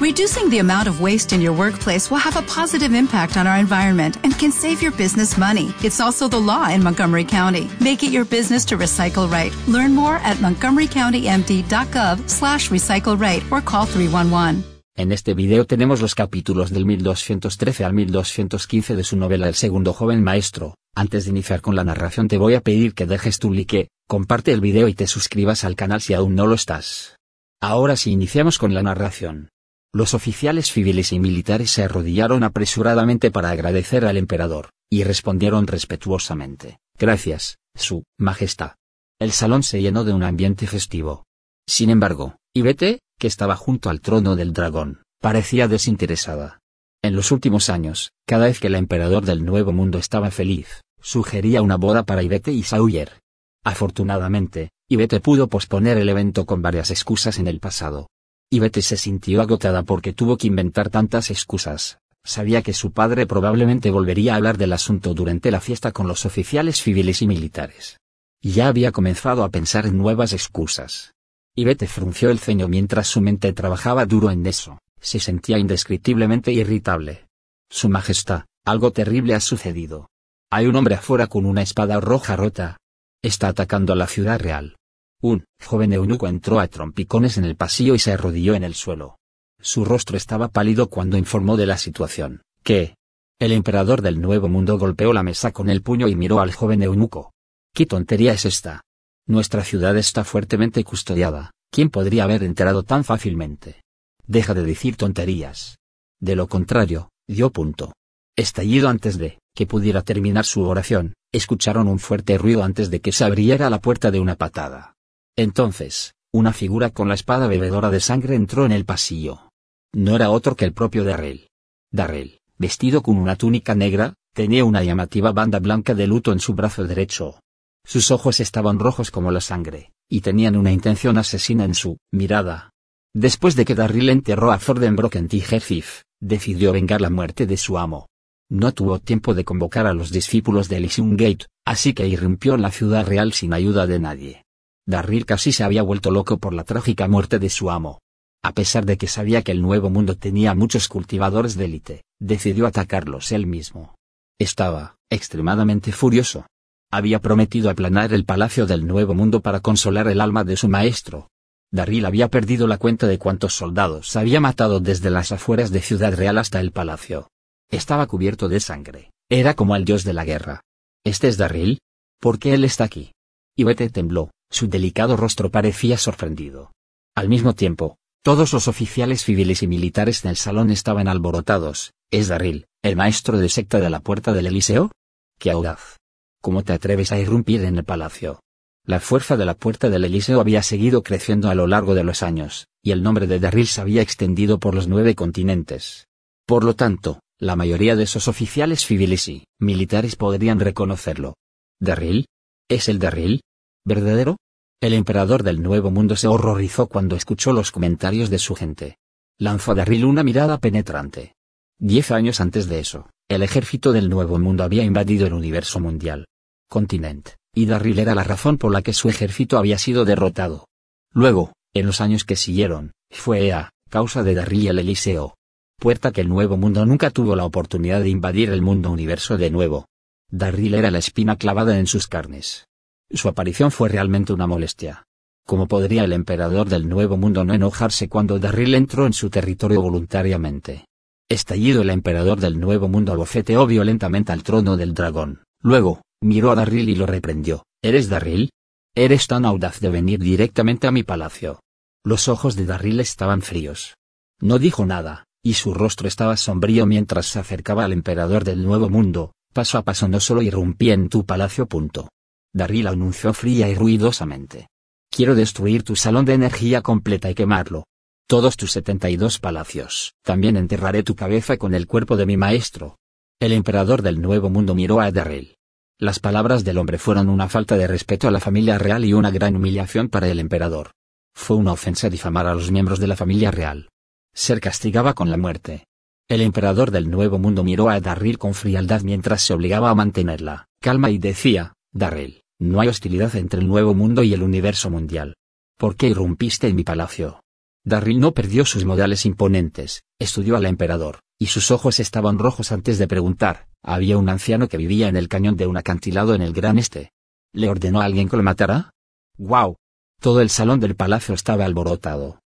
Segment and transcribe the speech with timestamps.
[0.00, 3.58] Reducing the amount of waste in your workplace will have a positive impact on our
[3.58, 5.74] environment and can save your business money.
[5.84, 7.68] It's also the law in Montgomery County.
[7.80, 9.52] Make it your business to recycle right.
[9.68, 14.64] Learn more at montgomerycountymd.gov slash recycle right or call 311.
[14.96, 19.92] En este video tenemos los capítulos del 1213 al 1215 de su novela El segundo
[19.92, 20.76] joven maestro.
[20.94, 24.52] Antes de iniciar con la narración te voy a pedir que dejes tu like, comparte
[24.52, 27.16] el video y te suscribas al canal si aún no lo estás.
[27.60, 29.50] Ahora sí iniciamos con la narración.
[29.92, 36.78] Los oficiales civiles y militares se arrodillaron apresuradamente para agradecer al emperador, y respondieron respetuosamente,
[36.96, 38.74] Gracias, Su Majestad.
[39.18, 41.24] El salón se llenó de un ambiente festivo.
[41.66, 46.60] Sin embargo, Ivete, que estaba junto al trono del dragón, parecía desinteresada.
[47.02, 51.62] En los últimos años, cada vez que el emperador del Nuevo Mundo estaba feliz, sugería
[51.62, 53.20] una boda para Ivete y Sawyer.
[53.64, 58.08] Afortunadamente, Ivete pudo posponer el evento con varias excusas en el pasado,
[58.50, 62.00] y Betty se sintió agotada porque tuvo que inventar tantas excusas.
[62.24, 66.26] Sabía que su padre probablemente volvería a hablar del asunto durante la fiesta con los
[66.26, 68.00] oficiales civiles y militares.
[68.42, 71.14] Ya había comenzado a pensar en nuevas excusas.
[71.54, 74.78] Y Betty frunció el ceño mientras su mente trabajaba duro en eso.
[75.00, 77.26] Se sentía indescriptiblemente irritable.
[77.70, 80.10] Su Majestad, algo terrible ha sucedido.
[80.50, 82.78] Hay un hombre afuera con una espada roja rota.
[83.22, 84.76] Está atacando a la ciudad real.
[85.22, 89.18] Un joven eunuco entró a trompicones en el pasillo y se arrodilló en el suelo.
[89.60, 92.42] Su rostro estaba pálido cuando informó de la situación.
[92.62, 92.94] ¿Qué?
[93.38, 96.82] El emperador del Nuevo Mundo golpeó la mesa con el puño y miró al joven
[96.82, 97.32] eunuco.
[97.74, 98.82] ¿Qué tontería es esta?
[99.26, 101.50] Nuestra ciudad está fuertemente custodiada.
[101.70, 103.82] ¿Quién podría haber enterado tan fácilmente?
[104.26, 105.78] Deja de decir tonterías.
[106.18, 107.92] De lo contrario, dio punto.
[108.36, 113.12] Estallido antes de que pudiera terminar su oración, escucharon un fuerte ruido antes de que
[113.12, 114.94] se abriera la puerta de una patada.
[115.40, 119.48] Entonces, una figura con la espada bebedora de sangre entró en el pasillo.
[119.94, 121.48] No era otro que el propio Darrell.
[121.90, 126.52] Darrell, vestido con una túnica negra, tenía una llamativa banda blanca de luto en su
[126.52, 127.40] brazo derecho.
[127.86, 132.74] Sus ojos estaban rojos como la sangre, y tenían una intención asesina en su mirada.
[133.16, 137.78] Después de que Darrell enterró a Thordenbrock en Tigerthif, decidió vengar la muerte de su
[137.78, 138.08] amo.
[138.50, 142.60] No tuvo tiempo de convocar a los discípulos de Elysium Gate, así que irrumpió en
[142.60, 144.44] la ciudad real sin ayuda de nadie.
[144.90, 148.00] Darryl casi se había vuelto loco por la trágica muerte de su amo.
[148.42, 152.66] A pesar de que sabía que el Nuevo Mundo tenía muchos cultivadores de élite, decidió
[152.66, 153.94] atacarlos él mismo.
[154.38, 156.46] Estaba, extremadamente furioso.
[156.90, 161.28] Había prometido aplanar el palacio del Nuevo Mundo para consolar el alma de su maestro.
[161.70, 166.14] Darryl había perdido la cuenta de cuántos soldados había matado desde las afueras de Ciudad
[166.14, 167.28] Real hasta el palacio.
[167.70, 169.10] Estaba cubierto de sangre.
[169.28, 170.62] Era como el dios de la guerra.
[171.04, 171.78] ¿Este es Darryl?
[172.18, 173.12] ¿Por qué él está aquí?
[173.56, 174.30] Y Bete tembló.
[174.50, 176.72] Su delicado rostro parecía sorprendido.
[177.14, 181.92] Al mismo tiempo, todos los oficiales civiles y militares en el salón estaban alborotados.
[182.10, 184.90] ¿Es Darryl, el maestro de secta de la puerta del Eliseo?
[185.38, 185.96] ¡Qué audaz!
[186.42, 188.40] ¿Cómo te atreves a irrumpir en el palacio?
[188.84, 192.22] La fuerza de la puerta del Eliseo había seguido creciendo a lo largo de los
[192.22, 196.08] años, y el nombre de Darryl se había extendido por los nueve continentes.
[196.46, 201.34] Por lo tanto, la mayoría de esos oficiales civiles y militares podrían reconocerlo.
[201.78, 202.26] ¿Darryl?
[202.68, 203.40] ¿Es el Darryl?
[203.84, 204.36] ¿Verdadero?
[204.80, 208.98] El emperador del Nuevo Mundo se horrorizó cuando escuchó los comentarios de su gente.
[209.38, 211.34] Lanzó a Darryl una mirada penetrante.
[211.78, 216.26] Diez años antes de eso, el ejército del Nuevo Mundo había invadido el universo mundial.
[216.68, 220.66] Continente, y Darryl era la razón por la que su ejército había sido derrotado.
[221.12, 225.36] Luego, en los años que siguieron, fue a causa de Darryl el Eliseo.
[225.78, 229.50] Puerta que el Nuevo Mundo nunca tuvo la oportunidad de invadir el mundo universo de
[229.50, 229.86] nuevo.
[230.30, 232.66] Darryl era la espina clavada en sus carnes.
[233.12, 235.04] Su aparición fue realmente una molestia.
[235.46, 239.82] ¿Cómo podría el emperador del Nuevo Mundo no enojarse cuando Darryl entró en su territorio
[239.82, 240.84] voluntariamente?
[241.28, 245.42] Estallido el emperador del Nuevo Mundo abofeteó violentamente al trono del dragón.
[245.60, 247.64] Luego, miró a Darryl y lo reprendió.
[247.82, 248.50] ¿Eres Darryl?
[248.94, 251.60] Eres tan audaz de venir directamente a mi palacio.
[252.04, 253.94] Los ojos de Darryl estaban fríos.
[254.40, 258.88] No dijo nada, y su rostro estaba sombrío mientras se acercaba al emperador del Nuevo
[258.88, 259.32] Mundo.
[259.52, 261.66] Paso a paso no solo irrumpí en tu palacio.
[261.66, 262.08] Punto.
[262.52, 264.68] Darryl anunció fría y ruidosamente.
[265.10, 267.84] Quiero destruir tu salón de energía completa y quemarlo.
[268.26, 270.14] todos tus 72 palacios.
[270.22, 272.96] También enterraré tu cabeza con el cuerpo de mi maestro.
[273.40, 275.56] El emperador del Nuevo Mundo miró a Darrell.
[275.98, 279.32] Las palabras del hombre fueron una falta de respeto a la familia real y una
[279.32, 280.92] gran humillación para el emperador.
[281.34, 283.88] Fue una ofensa difamar a los miembros de la familia real.
[284.32, 285.86] Ser castigaba con la muerte.
[286.28, 290.68] El emperador del Nuevo Mundo miró a Darrell con frialdad mientras se obligaba a mantenerla
[290.80, 295.34] calma y decía, Darrell, no hay hostilidad entre el Nuevo Mundo y el universo mundial.
[295.78, 297.42] ¿Por qué irrumpiste en mi palacio?
[297.84, 302.98] Darryl no perdió sus modales imponentes, estudió al emperador, y sus ojos estaban rojos antes
[302.98, 306.52] de preguntar, había un anciano que vivía en el cañón de un acantilado en el
[306.52, 307.12] Gran Este.
[307.54, 308.92] ¿Le ordenó a alguien que lo matara?
[309.38, 309.76] ¡Guau!
[310.20, 312.40] Todo el salón del palacio estaba alborotado.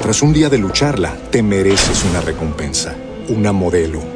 [0.00, 2.96] Tras un día de lucharla, te mereces una recompensa,
[3.28, 4.15] una modelo,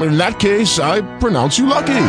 [0.00, 2.04] In that case, I pronounce you lucky.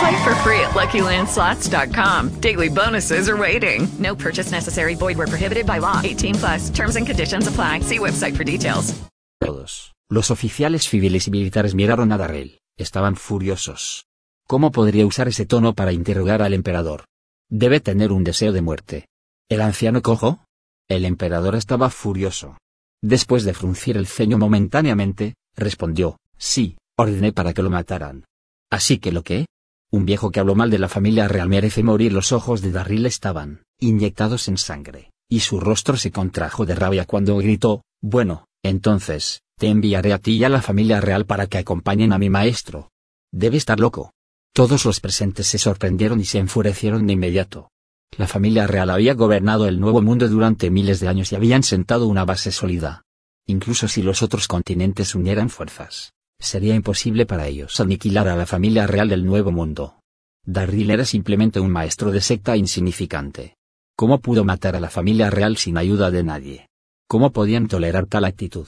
[0.00, 2.40] Play for free at LuckyLandSlots.com.
[2.40, 3.86] Daily bonuses are waiting.
[3.98, 4.94] No purchase necessary.
[4.94, 6.00] Void where prohibited by law.
[6.02, 6.70] 18 plus.
[6.70, 7.80] Terms and conditions apply.
[7.80, 8.94] See website for details.
[9.38, 9.92] Todos.
[10.08, 12.58] Los oficiales civiles y militares miraron a Darrell.
[12.78, 14.06] Estaban furiosos.
[14.48, 17.04] ¿Cómo podría usar ese tono para interrogar al emperador?
[17.50, 19.06] Debe tener un deseo de muerte.
[19.48, 20.44] ¿El anciano cojo?
[20.88, 22.56] El emperador estaba furioso.
[23.02, 28.24] Después de fruncir el ceño momentáneamente, respondió, sí, ordené para que lo mataran.
[28.70, 29.46] ¿Así que lo que?
[29.90, 32.12] Un viejo que habló mal de la familia real merece morir.
[32.12, 37.06] Los ojos de Darryl estaban inyectados en sangre, y su rostro se contrajo de rabia
[37.06, 41.58] cuando gritó, bueno, entonces, te enviaré a ti y a la familia real para que
[41.58, 42.90] acompañen a mi maestro.
[43.32, 44.12] Debe estar loco.
[44.52, 47.70] Todos los presentes se sorprendieron y se enfurecieron de inmediato.
[48.16, 52.06] La familia real había gobernado el Nuevo Mundo durante miles de años y habían sentado
[52.08, 53.02] una base sólida.
[53.46, 58.86] Incluso si los otros continentes unieran fuerzas, sería imposible para ellos aniquilar a la familia
[58.86, 60.00] real del Nuevo Mundo.
[60.44, 63.54] Darryl era simplemente un maestro de secta insignificante.
[63.96, 66.66] ¿Cómo pudo matar a la familia real sin ayuda de nadie?
[67.06, 68.66] ¿Cómo podían tolerar tal actitud?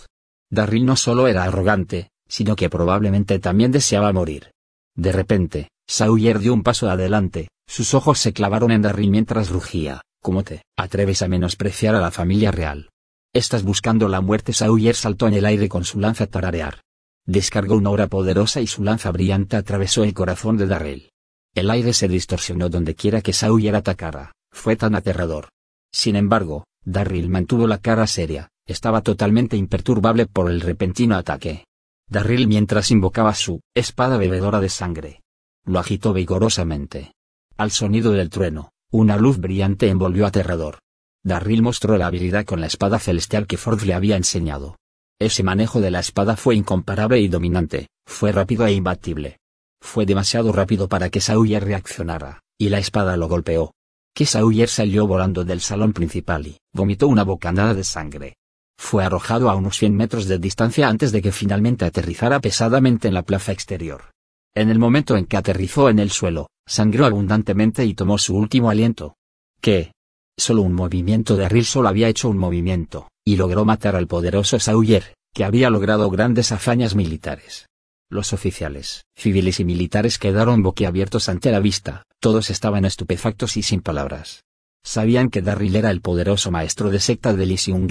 [0.51, 4.53] Darryl no solo era arrogante, sino que probablemente también deseaba morir.
[4.95, 10.03] De repente, Sawyer dio un paso adelante, sus ojos se clavaron en Darryl mientras rugía.
[10.23, 12.91] ¿Cómo te atreves a menospreciar a la familia real?
[13.35, 14.53] Estás buscando la muerte.
[14.53, 16.83] Sawyer saltó en el aire con su lanza tararear.
[17.27, 21.11] Descargó una aura poderosa y su lanza brillante atravesó el corazón de Darrell.
[21.55, 25.49] El aire se distorsionó donde quiera que Sawyer atacara, fue tan aterrador.
[25.93, 31.65] Sin embargo, Darryl mantuvo la cara seria, estaba totalmente imperturbable por el repentino ataque.
[32.09, 35.21] Darryl mientras invocaba su espada bebedora de sangre.
[35.65, 37.13] Lo agitó vigorosamente.
[37.57, 40.79] Al sonido del trueno, una luz brillante envolvió aterrador.
[41.23, 44.77] Darryl mostró la habilidad con la espada celestial que Ford le había enseñado.
[45.19, 49.39] Ese manejo de la espada fue incomparable y dominante, fue rápido e imbatible.
[49.81, 53.75] Fue demasiado rápido para que Sawyer reaccionara, y la espada lo golpeó.
[54.15, 58.37] Que Sawyer salió volando del salón principal y vomitó una bocanada de sangre.
[58.79, 63.15] Fue arrojado a unos 100 metros de distancia antes de que finalmente aterrizara pesadamente en
[63.15, 64.11] la plaza exterior.
[64.55, 68.71] En el momento en que aterrizó en el suelo, sangró abundantemente y tomó su último
[68.71, 69.15] aliento.
[69.61, 69.92] ¿Qué?
[70.39, 74.59] Solo un movimiento de Ril solo había hecho un movimiento, y logró matar al poderoso
[74.59, 77.67] Sawyer, que había logrado grandes hazañas militares.
[78.11, 83.81] Los oficiales, civiles y militares quedaron boquiabiertos ante la vista, todos estaban estupefactos y sin
[83.81, 84.45] palabras.
[84.85, 87.87] Sabían que Darryl era el poderoso maestro de secta de Elysium.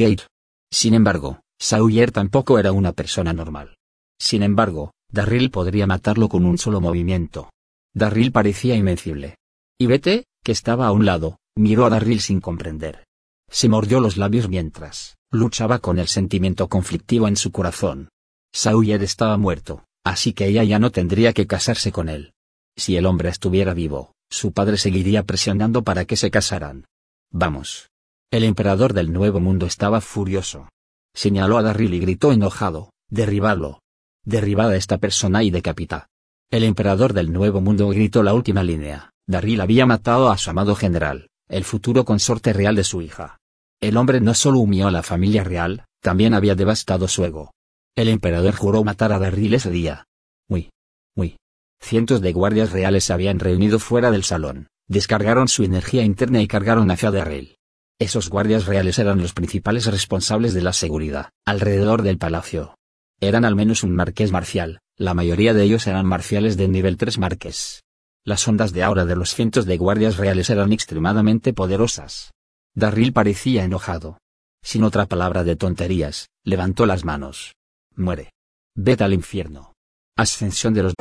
[0.71, 3.77] Sin embargo, Sawyer tampoco era una persona normal.
[4.19, 7.49] Sin embargo, Darryl podría matarlo con un solo movimiento.
[7.93, 9.37] Darryl parecía invencible.
[9.79, 13.05] Y Vete, que estaba a un lado, miró a Darryl sin comprender.
[13.49, 18.09] Se mordió los labios mientras luchaba con el sentimiento conflictivo en su corazón.
[18.53, 22.33] Sawyer estaba muerto, así que ella ya no tendría que casarse con él.
[22.75, 26.85] Si el hombre estuviera vivo, su padre seguiría presionando para que se casaran.
[27.31, 27.89] Vamos.
[28.29, 30.69] El emperador del Nuevo Mundo estaba furioso.
[31.13, 33.79] Señaló a Darryl y gritó enojado, derribadlo.
[34.23, 36.07] Derribad a esta persona y decapita.
[36.49, 39.11] El emperador del Nuevo Mundo gritó la última línea.
[39.27, 43.37] Darryl había matado a su amado general, el futuro consorte real de su hija.
[43.81, 47.51] El hombre no solo humilló a la familia real, También había devastado su ego.
[47.95, 50.05] El emperador juró matar a Darryl ese día.
[50.49, 50.71] Muy,
[51.15, 51.37] muy.
[51.79, 56.47] Cientos de guardias reales se habían reunido fuera del salón, descargaron su energía interna y
[56.47, 57.57] cargaron hacia Darryl.
[57.99, 62.75] Esos guardias reales eran los principales responsables de la seguridad, alrededor del palacio.
[63.19, 67.19] Eran al menos un marqués marcial, la mayoría de ellos eran marciales de nivel 3
[67.19, 67.83] marqués.
[68.23, 72.31] Las ondas de aura de los cientos de guardias reales eran extremadamente poderosas.
[72.75, 74.19] Darryl parecía enojado.
[74.63, 77.55] Sin otra palabra de tonterías, levantó las manos.
[77.95, 78.29] Muere.
[78.75, 79.73] Vete al infierno.
[80.15, 80.93] Ascensión de los...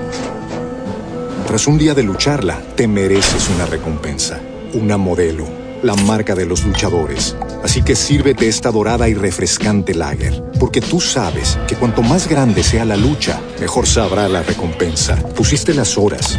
[1.46, 4.40] Tras un día de lucharla, te mereces una recompensa,
[4.72, 5.46] una modelo,
[5.82, 7.36] la marca de los luchadores.
[7.62, 12.62] Así que sírvete esta dorada y refrescante lager, porque tú sabes que cuanto más grande
[12.62, 15.16] sea la lucha, mejor sabrá la recompensa.
[15.34, 16.38] Pusiste las horas,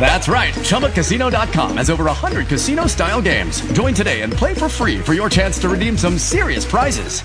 [0.00, 0.54] That's right.
[0.54, 3.60] ChumbaCasino.com has over 100 casino style games.
[3.72, 7.22] Join today and play for free for your chance to redeem some serious prizes.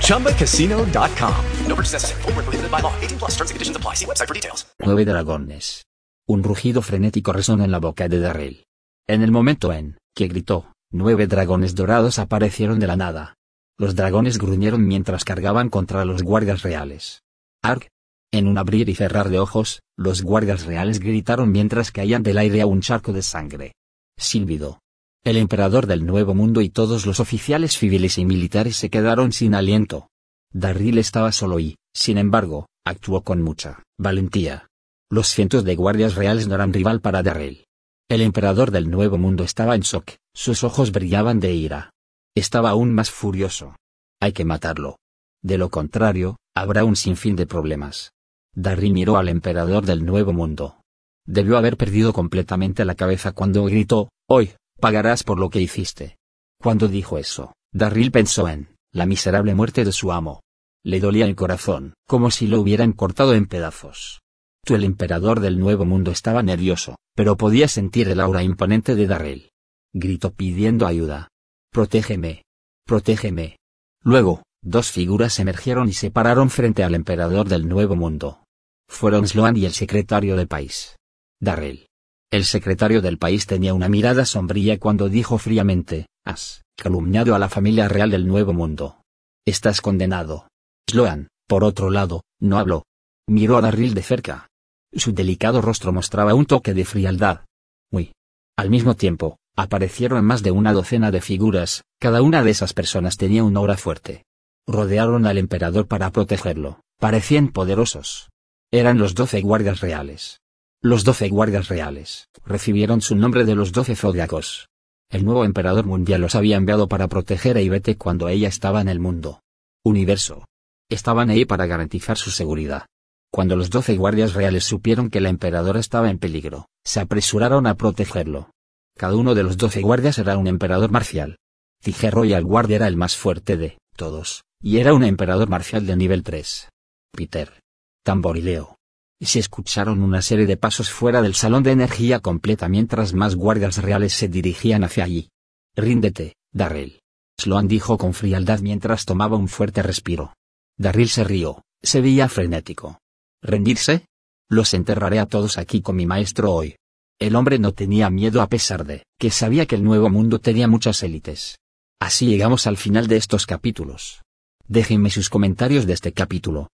[0.00, 1.44] ChumbaCasino.com.
[1.68, 2.22] No purchase necessary.
[2.22, 2.92] Full prohibited by law.
[3.00, 3.94] 18 plus terms and conditions apply.
[3.94, 4.66] See website for details.
[4.80, 5.84] Nueve dragones.
[6.26, 8.64] Un rugido frenético resonó en la boca de Darrell.
[9.06, 13.34] En el momento en que gritó, nueve dragones dorados aparecieron de la nada.
[13.78, 17.22] Los dragones gruñeron mientras cargaban contra los guardias reales.
[17.62, 17.88] Ark,
[18.32, 22.60] en un abrir y cerrar de ojos, los guardias reales gritaron mientras caían del aire
[22.60, 23.72] a un charco de sangre.
[24.18, 24.80] Silbido.
[25.24, 29.54] El emperador del Nuevo Mundo y todos los oficiales civiles y militares se quedaron sin
[29.54, 30.08] aliento.
[30.52, 34.68] Darryl estaba solo y, sin embargo, actuó con mucha valentía.
[35.10, 37.64] Los cientos de guardias reales no eran rival para Darryl.
[38.08, 41.90] El emperador del Nuevo Mundo estaba en shock, sus ojos brillaban de ira.
[42.36, 43.74] Estaba aún más furioso.
[44.20, 44.96] Hay que matarlo.
[45.42, 48.12] De lo contrario, habrá un sinfín de problemas.
[48.58, 50.80] Darry miró al emperador del Nuevo Mundo.
[51.26, 56.16] Debió haber perdido completamente la cabeza cuando gritó, Hoy, pagarás por lo que hiciste.
[56.58, 60.40] Cuando dijo eso, Darryl pensó en, la miserable muerte de su amo.
[60.82, 64.20] Le dolía el corazón, como si lo hubieran cortado en pedazos.
[64.64, 69.50] El emperador del Nuevo Mundo estaba nervioso, pero podía sentir el aura imponente de Darryl.
[69.92, 71.28] Gritó pidiendo ayuda.
[71.72, 72.42] Protégeme.
[72.86, 73.58] Protégeme.
[74.02, 78.40] Luego, dos figuras emergieron y se pararon frente al emperador del Nuevo Mundo
[78.88, 80.96] fueron Sloan y el secretario del país.
[81.40, 81.88] Darrell.
[82.30, 87.48] El secretario del país tenía una mirada sombría cuando dijo fríamente, has calumniado a la
[87.48, 89.02] familia real del Nuevo Mundo.
[89.46, 90.48] Estás condenado.
[90.90, 92.84] Sloan, por otro lado, no habló.
[93.28, 94.48] Miró a Darryl de cerca.
[94.92, 97.44] Su delicado rostro mostraba un toque de frialdad.
[97.90, 98.12] Muy.
[98.56, 103.16] Al mismo tiempo, aparecieron más de una docena de figuras, cada una de esas personas
[103.16, 104.24] tenía una aura fuerte.
[104.66, 108.30] Rodearon al emperador para protegerlo, parecían poderosos.
[108.76, 110.42] Eran los doce guardias reales.
[110.82, 114.68] Los doce guardias reales recibieron su nombre de los doce zodiacos.
[115.10, 118.88] El nuevo emperador mundial los había enviado para proteger a Ivete cuando ella estaba en
[118.88, 119.40] el mundo.
[119.82, 120.44] Universo.
[120.90, 122.84] Estaban ahí para garantizar su seguridad.
[123.32, 127.76] Cuando los doce guardias reales supieron que la emperadora estaba en peligro, se apresuraron a
[127.78, 128.50] protegerlo.
[128.94, 131.38] Cada uno de los doce guardias era un emperador marcial.
[131.82, 135.96] Tije Royal Guard era el más fuerte de todos, y era un emperador marcial de
[135.96, 136.68] nivel 3.
[137.12, 137.62] Peter,
[138.06, 138.78] tamborileo.
[139.20, 143.78] Se escucharon una serie de pasos fuera del salón de energía completa mientras más guardias
[143.78, 145.28] reales se dirigían hacia allí.
[145.74, 147.00] Ríndete, Darrell.
[147.36, 150.34] Sloan dijo con frialdad mientras tomaba un fuerte respiro.
[150.78, 153.00] Darrell se rió, se veía frenético.
[153.42, 154.06] ¿Rendirse?
[154.48, 156.76] Los enterraré a todos aquí con mi maestro hoy.
[157.18, 160.68] El hombre no tenía miedo a pesar de que sabía que el nuevo mundo tenía
[160.68, 161.58] muchas élites.
[161.98, 164.22] Así llegamos al final de estos capítulos.
[164.68, 166.68] Déjenme sus comentarios de este capítulo.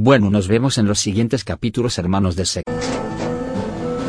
[0.00, 2.62] Bueno, nos vemos en los siguientes capítulos, hermanos de Sec.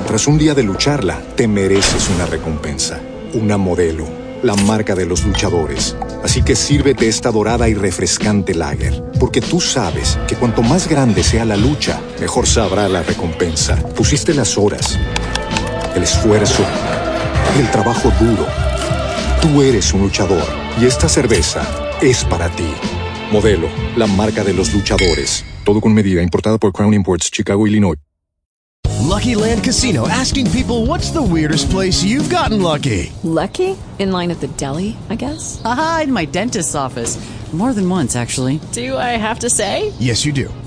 [0.06, 3.02] Tras un día de lucharla, te mereces una recompensa,
[3.34, 4.06] una modelo,
[4.44, 5.98] la marca de los luchadores.
[6.24, 11.24] Así que sírvete esta dorada y refrescante lager, porque tú sabes que cuanto más grande
[11.24, 13.76] sea la lucha, mejor sabrá la recompensa.
[13.96, 14.96] Pusiste las horas,
[15.96, 16.64] el esfuerzo,
[17.60, 18.46] el trabajo duro.
[19.42, 20.46] Tú eres un luchador
[20.80, 21.64] y esta cerveza
[22.00, 22.76] es para ti.
[23.32, 25.46] Modelo, la marca de los luchadores.
[25.64, 27.98] Todo con medida, importada por Crown Imports, Chicago, Illinois.
[29.02, 33.12] Lucky Land Casino asking people what's the weirdest place you've gotten lucky?
[33.24, 33.76] Lucky?
[34.00, 35.62] In line at the deli, I guess?
[35.64, 37.18] Aha, in my dentist's office.
[37.52, 38.60] More than once, actually.
[38.74, 39.92] Do I have to say?
[40.00, 40.54] Yes, you do.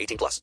[0.00, 0.38] 18 plus.